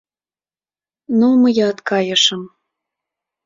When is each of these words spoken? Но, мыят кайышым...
Но, 1.19 1.27
мыят 1.41 1.77
кайышым... 1.89 2.43